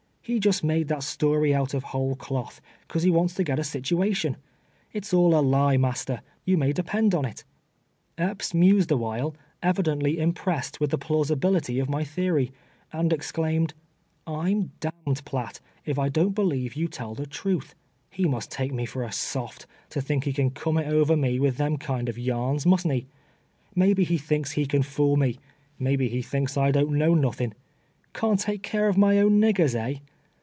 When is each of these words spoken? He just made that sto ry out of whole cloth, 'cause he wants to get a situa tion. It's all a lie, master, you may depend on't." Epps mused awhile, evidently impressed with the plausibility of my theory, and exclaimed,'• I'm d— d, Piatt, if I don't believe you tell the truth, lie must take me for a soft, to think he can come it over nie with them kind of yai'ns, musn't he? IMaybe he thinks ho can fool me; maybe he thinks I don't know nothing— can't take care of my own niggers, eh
He 0.23 0.39
just 0.39 0.63
made 0.63 0.87
that 0.87 1.01
sto 1.03 1.33
ry 1.33 1.51
out 1.51 1.73
of 1.73 1.83
whole 1.85 2.15
cloth, 2.15 2.61
'cause 2.87 3.01
he 3.03 3.09
wants 3.11 3.33
to 3.33 3.43
get 3.43 3.57
a 3.59 3.63
situa 3.63 4.15
tion. 4.15 4.37
It's 4.93 5.13
all 5.15 5.35
a 5.37 5.41
lie, 5.41 5.75
master, 5.77 6.21
you 6.45 6.57
may 6.57 6.71
depend 6.71 7.13
on't." 7.15 7.43
Epps 8.17 8.53
mused 8.53 8.91
awhile, 8.91 9.35
evidently 9.63 10.19
impressed 10.19 10.79
with 10.79 10.91
the 10.91 10.97
plausibility 10.97 11.79
of 11.79 11.89
my 11.89 12.03
theory, 12.05 12.51
and 12.93 13.11
exclaimed,'• 13.11 13.73
I'm 14.31 14.65
d— 14.79 14.89
d, 15.05 15.13
Piatt, 15.25 15.59
if 15.85 15.97
I 15.99 16.07
don't 16.07 16.35
believe 16.35 16.75
you 16.75 16.87
tell 16.87 17.13
the 17.15 17.25
truth, 17.25 17.73
lie 18.17 18.25
must 18.29 18.51
take 18.51 18.71
me 18.71 18.85
for 18.85 19.03
a 19.03 19.11
soft, 19.11 19.65
to 19.89 20.01
think 20.01 20.23
he 20.25 20.33
can 20.33 20.51
come 20.51 20.77
it 20.77 20.87
over 20.87 21.15
nie 21.17 21.39
with 21.39 21.57
them 21.57 21.77
kind 21.77 22.07
of 22.07 22.15
yai'ns, 22.15 22.65
musn't 22.65 22.93
he? 22.93 23.07
IMaybe 23.75 24.05
he 24.05 24.17
thinks 24.19 24.53
ho 24.55 24.63
can 24.65 24.83
fool 24.83 25.17
me; 25.17 25.39
maybe 25.79 26.07
he 26.07 26.21
thinks 26.21 26.55
I 26.57 26.69
don't 26.71 26.93
know 26.95 27.15
nothing— 27.15 27.53
can't 28.13 28.39
take 28.39 28.61
care 28.61 28.87
of 28.87 28.97
my 28.97 29.17
own 29.19 29.41
niggers, 29.41 29.75
eh 29.75 29.99